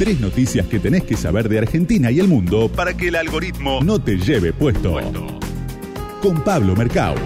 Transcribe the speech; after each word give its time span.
Tres 0.00 0.18
noticias 0.18 0.66
que 0.66 0.78
tenés 0.78 1.04
que 1.04 1.14
saber 1.14 1.46
de 1.46 1.58
Argentina 1.58 2.10
y 2.10 2.20
el 2.20 2.26
mundo 2.26 2.70
para 2.74 2.96
que 2.96 3.08
el 3.08 3.16
algoritmo 3.16 3.80
no 3.84 4.02
te 4.02 4.16
lleve 4.16 4.50
puesto. 4.50 4.96
Con 6.22 6.42
Pablo 6.42 6.74
Mercado. 6.74 7.16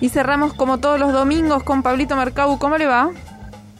Y 0.00 0.10
cerramos 0.10 0.54
como 0.54 0.78
todos 0.78 1.00
los 1.00 1.12
domingos 1.12 1.64
con 1.64 1.82
Pablito 1.82 2.14
Mercado. 2.14 2.56
¿Cómo 2.60 2.78
le 2.78 2.86
va? 2.86 3.10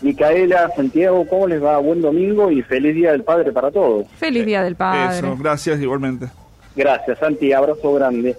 Micaela, 0.02 0.68
Santiago, 0.74 1.24
¿cómo 1.28 1.46
les 1.46 1.62
va? 1.62 1.78
Buen 1.78 2.02
domingo 2.02 2.50
y 2.50 2.60
feliz 2.62 2.96
Día 2.96 3.12
del 3.12 3.22
Padre 3.22 3.52
para 3.52 3.70
todos. 3.70 4.08
Feliz 4.16 4.44
Día 4.44 4.64
del 4.64 4.74
Padre. 4.74 5.18
Eso, 5.18 5.36
gracias 5.36 5.80
igualmente. 5.80 6.26
Gracias, 6.74 7.20
Santi, 7.20 7.52
abrazo 7.52 7.94
grande. 7.94 8.34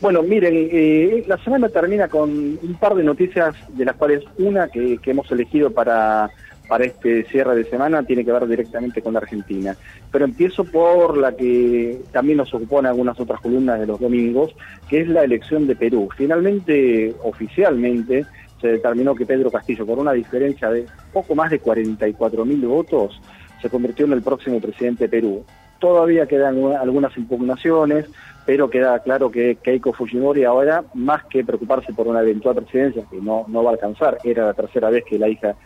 Bueno, 0.00 0.22
miren, 0.22 0.52
eh, 0.54 1.24
la 1.26 1.38
semana 1.38 1.68
termina 1.68 2.06
con 2.06 2.30
un 2.30 2.76
par 2.78 2.94
de 2.94 3.02
noticias, 3.02 3.56
de 3.70 3.84
las 3.84 3.96
cuales 3.96 4.22
una 4.38 4.68
que, 4.68 4.98
que 4.98 5.10
hemos 5.10 5.28
elegido 5.32 5.70
para, 5.70 6.30
para 6.68 6.84
este 6.84 7.24
cierre 7.24 7.56
de 7.56 7.64
semana 7.64 8.02
tiene 8.02 8.24
que 8.24 8.32
ver 8.32 8.46
directamente 8.46 9.02
con 9.02 9.12
la 9.12 9.20
Argentina. 9.20 9.76
Pero 10.10 10.24
empiezo 10.24 10.64
por 10.64 11.16
la 11.16 11.36
que 11.36 12.00
también 12.12 12.38
nos 12.38 12.52
ocupó 12.54 12.80
en 12.80 12.86
algunas 12.86 13.18
otras 13.20 13.40
columnas 13.40 13.80
de 13.80 13.86
los 13.86 14.00
domingos, 14.00 14.54
que 14.88 15.00
es 15.00 15.08
la 15.08 15.24
elección 15.24 15.66
de 15.66 15.76
Perú. 15.76 16.08
Finalmente, 16.16 17.14
oficialmente, 17.22 18.24
se 18.60 18.68
determinó 18.68 19.14
que 19.14 19.26
Pedro 19.26 19.50
Castillo, 19.50 19.84
por 19.84 19.98
una 19.98 20.12
diferencia 20.12 20.70
de 20.70 20.86
poco 21.12 21.34
más 21.34 21.50
de 21.50 21.58
44 21.58 22.44
mil 22.44 22.66
votos, 22.66 23.20
se 23.60 23.68
convirtió 23.68 24.06
en 24.06 24.12
el 24.12 24.22
próximo 24.22 24.60
presidente 24.60 25.04
de 25.04 25.10
Perú. 25.10 25.44
Todavía 25.78 26.26
quedan 26.26 26.62
algunas 26.72 27.14
impugnaciones, 27.18 28.06
pero 28.46 28.70
queda 28.70 28.98
claro 29.00 29.30
que 29.30 29.56
Keiko 29.56 29.92
Fujimori 29.92 30.44
ahora, 30.44 30.82
más 30.94 31.24
que 31.24 31.44
preocuparse 31.44 31.92
por 31.92 32.06
una 32.06 32.20
eventual 32.20 32.56
presidencia, 32.56 33.04
que 33.10 33.20
no, 33.20 33.44
no 33.48 33.62
va 33.62 33.70
a 33.70 33.74
alcanzar, 33.74 34.18
era 34.24 34.46
la 34.46 34.54
tercera 34.54 34.90
vez 34.90 35.04
que 35.04 35.18
la 35.18 35.28
hija 35.28 35.56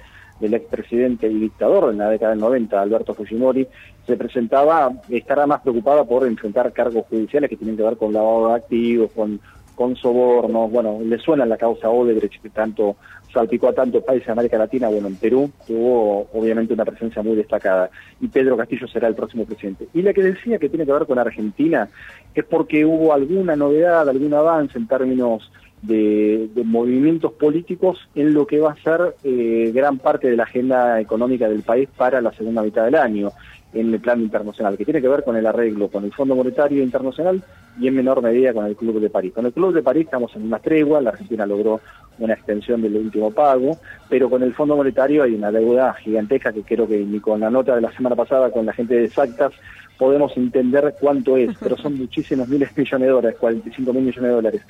del 0.41 0.55
expresidente 0.55 1.29
y 1.29 1.35
dictador 1.35 1.93
en 1.93 1.99
la 1.99 2.11
década 2.11 2.33
del 2.33 2.41
90, 2.41 2.81
Alberto 2.81 3.15
Fujimori, 3.15 3.67
se 4.07 4.17
presentaba, 4.17 4.91
estará 5.09 5.47
más 5.47 5.61
preocupada 5.61 6.05
por 6.05 6.27
enfrentar 6.27 6.73
cargos 6.73 7.07
judiciales 7.07 7.51
que 7.51 7.57
tienen 7.57 7.77
que 7.77 7.83
ver 7.83 7.97
con 7.97 8.13
lavado 8.13 8.49
de 8.49 8.55
activos, 8.55 9.11
con 9.13 9.41
con 9.79 9.95
sobornos, 9.95 10.73
bueno, 10.73 10.99
le 11.05 11.19
suena 11.21 11.47
la 11.47 11.57
causa 11.57 11.89
Odebrecht 11.89 12.43
que 12.43 12.51
tanto 12.51 12.97
salpicó 13.33 13.69
a 13.69 13.73
tantos 13.73 14.03
países 14.03 14.27
de 14.27 14.33
América 14.33 14.59
Latina, 14.59 14.89
bueno, 14.89 15.07
en 15.07 15.15
Perú 15.15 15.53
tuvo 15.69 16.27
obviamente 16.33 16.75
una 16.75 16.85
presencia 16.85 17.23
muy 17.23 17.37
destacada. 17.37 17.89
Y 18.21 18.27
Pedro 18.27 18.57
Castillo 18.57 18.89
será 18.89 19.07
el 19.07 19.15
próximo 19.15 19.45
presidente. 19.45 19.87
Y 19.95 20.03
la 20.03 20.13
que 20.13 20.25
decía 20.25 20.59
que 20.59 20.69
tiene 20.69 20.85
que 20.85 20.91
ver 20.91 21.07
con 21.07 21.21
Argentina 21.21 21.89
es 22.35 22.45
porque 22.45 22.85
hubo 22.85 23.13
alguna 23.13 23.55
novedad, 23.55 24.09
algún 24.09 24.35
avance 24.35 24.77
en 24.77 24.89
términos 24.89 25.49
de, 25.83 26.49
movimientos 26.65 27.33
políticos 27.33 27.99
en 28.15 28.35
lo 28.35 28.47
que 28.47 28.61
va 28.61 28.73
a 28.73 28.83
ser 28.83 29.17
eh, 29.25 29.71
gran 29.75 29.99
parte 29.99 30.29
de 30.29 30.37
la 30.37 30.45
agenda 30.45 31.01
económica 31.01 31.49
del 31.49 31.63
país 31.63 31.89
para 31.97 32.21
la 32.21 32.33
segunda 32.33 32.63
mitad 32.63 32.85
del 32.85 32.97
año 32.97 33.31
en 33.73 33.93
el 33.93 34.01
plano 34.01 34.23
internacional, 34.23 34.77
que 34.77 34.85
tiene 34.85 35.03
que 35.03 35.09
ver 35.09 35.25
con 35.25 35.37
el 35.37 35.47
arreglo 35.47 35.89
con 35.89 36.05
el 36.05 36.13
Fondo 36.13 36.35
Monetario 36.35 36.83
Internacional 36.83 37.43
y 37.79 37.87
en 37.87 37.95
menor 37.95 38.23
medida 38.23 38.53
con 38.53 38.65
el 38.67 38.75
Club 38.75 39.01
de 39.01 39.11
París. 39.11 39.33
Con 39.35 39.47
el 39.47 39.53
Club 39.53 39.75
de 39.75 39.83
París 39.83 40.07
estamos 40.07 40.35
en 40.35 40.43
una 40.43 40.59
tregua, 40.59 41.01
la 41.01 41.11
Argentina 41.11 41.47
logró 41.47 41.81
una 42.19 42.35
extensión 42.35 42.83
del 42.83 42.97
último 42.97 43.31
pago, 43.31 43.79
pero 44.09 44.31
con 44.31 44.43
el 44.43 44.55
Fondo 44.55 44.77
Monetario 44.77 45.23
hay 45.23 45.35
una 45.35 45.53
deuda 45.53 45.95
gigantesca 45.95 46.53
que 46.53 46.63
creo 46.63 46.89
que 46.89 46.99
ni 46.99 47.21
con 47.21 47.41
la 47.41 47.51
nota 47.51 47.75
de 47.75 47.83
la 47.83 47.93
semana 47.93 48.17
pasada 48.17 48.51
con 48.51 48.67
la 48.67 48.73
gente 48.73 48.95
de 48.95 49.05
Exactas 49.05 49.53
podemos 49.99 50.35
entender 50.37 50.95
cuánto 50.99 51.37
es, 51.37 51.51
pero 51.61 51.77
son 51.77 51.99
muchísimos 51.99 52.49
miles 52.49 52.75
de 52.75 52.83
millones 52.83 53.07
de 53.07 53.13
dólares, 53.13 53.39
45 53.39 53.93
mil 53.93 54.05
millones 54.05 54.29
de 54.29 54.35
dólares. 54.35 54.63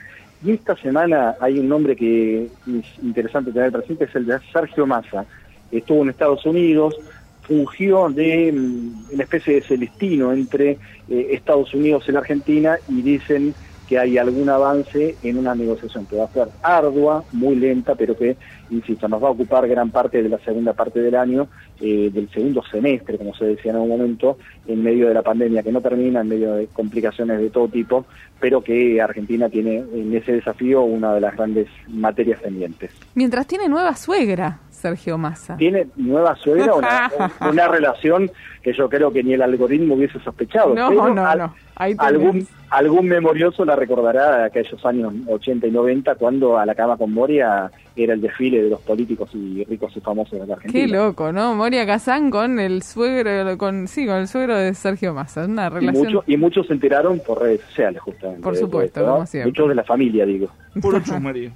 Y 0.44 0.52
esta 0.52 0.76
semana 0.76 1.36
hay 1.40 1.58
un 1.58 1.68
nombre 1.68 1.96
que 1.96 2.44
es 2.44 3.02
interesante 3.02 3.52
tener 3.52 3.72
presente, 3.72 4.04
es 4.04 4.14
el 4.14 4.26
de 4.26 4.38
Sergio 4.52 4.86
Massa. 4.86 5.26
Estuvo 5.70 6.02
en 6.02 6.10
Estados 6.10 6.46
Unidos, 6.46 6.96
fungió 7.42 8.08
de 8.08 8.52
mm, 8.52 9.14
una 9.14 9.24
especie 9.24 9.54
de 9.54 9.62
celestino 9.62 10.32
entre 10.32 10.78
eh, 11.08 11.28
Estados 11.32 11.74
Unidos 11.74 12.04
y 12.06 12.12
la 12.12 12.20
Argentina 12.20 12.78
y 12.88 13.02
dicen 13.02 13.54
que 13.88 13.98
hay 13.98 14.18
algún 14.18 14.48
avance 14.50 15.16
en 15.22 15.38
una 15.38 15.54
negociación 15.54 16.04
que 16.06 16.16
va 16.16 16.24
a 16.24 16.32
ser 16.32 16.48
ardua, 16.62 17.24
muy 17.32 17.56
lenta, 17.56 17.94
pero 17.94 18.16
que, 18.16 18.36
insisto, 18.70 19.08
nos 19.08 19.22
va 19.22 19.28
a 19.28 19.32
ocupar 19.32 19.66
gran 19.66 19.90
parte 19.90 20.22
de 20.22 20.28
la 20.28 20.38
segunda 20.38 20.74
parte 20.74 21.00
del 21.00 21.14
año, 21.14 21.48
eh, 21.80 22.10
del 22.12 22.28
segundo 22.30 22.62
semestre, 22.70 23.16
como 23.16 23.34
se 23.34 23.46
decía 23.46 23.70
en 23.70 23.76
algún 23.76 23.90
momento, 23.90 24.36
en 24.66 24.82
medio 24.82 25.08
de 25.08 25.14
la 25.14 25.22
pandemia 25.22 25.62
que 25.62 25.72
no 25.72 25.80
termina, 25.80 26.20
en 26.20 26.28
medio 26.28 26.54
de 26.54 26.66
complicaciones 26.66 27.40
de 27.40 27.48
todo 27.48 27.68
tipo, 27.68 28.04
pero 28.38 28.62
que 28.62 29.00
Argentina 29.00 29.48
tiene 29.48 29.76
en 29.76 30.14
ese 30.14 30.32
desafío 30.32 30.82
una 30.82 31.14
de 31.14 31.20
las 31.22 31.34
grandes 31.34 31.68
materias 31.88 32.40
pendientes. 32.40 32.90
Mientras 33.14 33.46
tiene 33.46 33.68
nueva 33.68 33.96
suegra. 33.96 34.60
Sergio 34.78 35.18
Massa. 35.18 35.56
Tiene 35.56 35.88
nueva 35.96 36.36
suegra, 36.36 36.74
una, 36.74 37.10
una 37.50 37.68
relación 37.68 38.30
que 38.62 38.72
yo 38.72 38.88
creo 38.88 39.12
que 39.12 39.22
ni 39.22 39.34
el 39.34 39.42
algoritmo 39.42 39.94
hubiese 39.94 40.18
sospechado. 40.20 40.74
No, 40.74 40.90
no, 40.90 41.14
no. 41.14 41.54
algún, 41.76 42.46
algún 42.70 43.06
memorioso 43.06 43.64
la 43.64 43.76
recordará 43.76 44.38
de 44.38 44.44
aquellos 44.46 44.84
años 44.84 45.12
80 45.26 45.66
y 45.66 45.70
90 45.70 46.14
cuando 46.16 46.58
a 46.58 46.66
la 46.66 46.74
cama 46.74 46.96
con 46.96 47.12
Moria 47.12 47.70
era 47.96 48.14
el 48.14 48.20
desfile 48.20 48.62
de 48.62 48.70
los 48.70 48.80
políticos 48.80 49.30
y 49.34 49.64
ricos 49.64 49.96
y 49.96 50.00
famosos 50.00 50.40
de 50.40 50.46
la 50.46 50.54
Argentina. 50.54 50.86
Qué 50.86 50.92
loco, 50.92 51.32
¿no? 51.32 51.54
Moria 51.54 51.86
Kazán 51.86 52.30
con 52.30 52.60
el 52.60 52.82
suegro, 52.82 53.56
con 53.58 53.88
sí, 53.88 54.06
con 54.06 54.16
el 54.16 54.28
suegro 54.28 54.56
de 54.56 54.74
Sergio 54.74 55.14
Massa, 55.14 55.44
una 55.44 55.70
relación. 55.70 56.22
Y, 56.26 56.36
muchos 56.36 56.66
se 56.66 56.72
enteraron 56.72 57.20
por 57.20 57.42
redes 57.42 57.60
sociales, 57.62 58.00
justamente. 58.02 58.42
Por 58.42 58.56
supuesto, 58.56 59.04
como 59.04 59.26
siempre. 59.26 59.50
Muchos 59.50 59.68
de 59.68 59.74
la 59.74 59.84
familia, 59.84 60.26
digo. 60.26 60.48
Puro 60.80 61.00
chusmerío. 61.00 61.50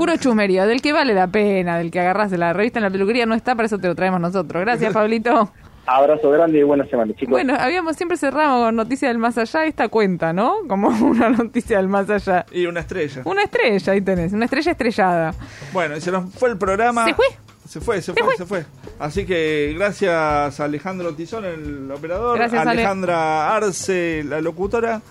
Puro 0.00 0.16
chusmerío, 0.16 0.66
del 0.66 0.80
que 0.80 0.94
vale 0.94 1.12
la 1.12 1.26
pena, 1.26 1.76
del 1.76 1.90
que 1.90 2.00
agarras 2.00 2.30
de 2.30 2.38
la 2.38 2.54
revista 2.54 2.78
en 2.78 2.84
la 2.84 2.90
peluquería 2.90 3.26
no 3.26 3.34
está, 3.34 3.54
para 3.54 3.66
eso 3.66 3.76
te 3.76 3.86
lo 3.86 3.94
traemos 3.94 4.18
nosotros. 4.18 4.62
Gracias, 4.62 4.90
Pablito. 4.94 5.52
Abrazo 5.84 6.30
grande 6.30 6.58
y 6.58 6.62
buena 6.62 6.86
semana, 6.86 7.12
chicos. 7.12 7.28
Bueno, 7.28 7.54
habíamos 7.54 7.96
siempre 7.96 8.16
cerrado 8.16 8.64
con 8.64 8.76
Noticias 8.76 9.10
del 9.10 9.18
Más 9.18 9.36
Allá 9.36 9.66
esta 9.66 9.88
cuenta, 9.88 10.32
¿no? 10.32 10.54
Como 10.66 10.88
una 11.06 11.28
noticia 11.28 11.76
del 11.76 11.88
Más 11.88 12.08
Allá. 12.08 12.46
Y 12.50 12.64
una 12.64 12.80
estrella. 12.80 13.20
Una 13.26 13.42
estrella, 13.42 13.92
ahí 13.92 14.00
tenés, 14.00 14.32
una 14.32 14.46
estrella 14.46 14.72
estrellada. 14.72 15.34
Bueno, 15.74 15.98
y 15.98 16.00
se 16.00 16.10
nos 16.10 16.32
fue 16.32 16.48
el 16.48 16.56
programa. 16.56 17.04
¿Se 17.04 17.12
fue? 17.12 17.26
Se 17.68 17.80
fue, 17.82 18.00
se, 18.00 18.14
fue, 18.14 18.36
se 18.38 18.46
fue. 18.46 18.64
Así 18.98 19.26
que 19.26 19.74
gracias 19.76 20.58
a 20.60 20.64
Alejandro 20.64 21.14
Tizón, 21.14 21.44
el 21.44 21.90
operador. 21.90 22.38
Gracias, 22.38 22.66
Alejandra 22.66 23.54
Arce, 23.54 24.24
la 24.24 24.40
locutora. 24.40 25.02